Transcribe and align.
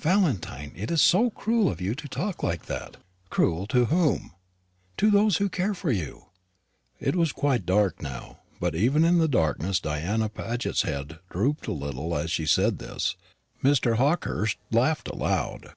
"Valentine, 0.00 0.72
it 0.74 0.90
is 0.90 1.02
so 1.02 1.28
cruel 1.28 1.68
of 1.70 1.78
you 1.78 1.94
to 1.94 2.08
talk 2.08 2.42
like 2.42 2.64
that." 2.64 2.96
"Cruel 3.28 3.66
to 3.66 3.84
whom?" 3.84 4.32
"To 4.96 5.10
those 5.10 5.36
who 5.36 5.50
care 5.50 5.74
for 5.74 5.92
you." 5.92 6.30
It 6.98 7.14
was 7.14 7.32
quite 7.32 7.66
dark 7.66 8.00
now; 8.00 8.38
but 8.58 8.74
even 8.74 9.04
in 9.04 9.18
the 9.18 9.28
darkness 9.28 9.78
Diana 9.80 10.30
Paget's 10.30 10.80
head 10.88 11.18
drooped 11.28 11.66
a 11.66 11.72
little 11.72 12.16
as 12.16 12.30
she 12.30 12.46
said 12.46 12.78
this. 12.78 13.14
Mr. 13.62 13.96
Hawkehurst 13.96 14.56
laughed 14.70 15.08
aloud. 15.08 15.74